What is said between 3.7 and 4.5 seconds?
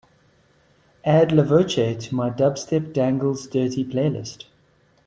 playlist